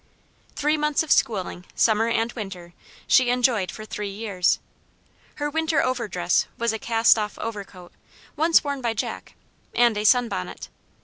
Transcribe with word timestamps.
Three 0.55 0.77
months 0.77 1.03
of 1.03 1.11
schooling, 1.11 1.63
summer 1.75 2.07
and 2.07 2.31
winter, 2.33 2.73
she 3.05 3.29
enjoyed 3.29 3.69
for 3.69 3.85
three 3.85 4.09
years. 4.09 4.57
Her 5.35 5.47
winter 5.47 5.83
over 5.83 6.07
dress 6.07 6.47
was 6.57 6.73
a 6.73 6.79
cast 6.79 7.19
off 7.19 7.37
overcoat, 7.37 7.91
once 8.35 8.63
worn 8.63 8.81
by 8.81 8.95
Jack, 8.95 9.35
and 9.75 9.95
a 9.95 10.03
sun 10.03 10.27
bonnet. 10.27 10.69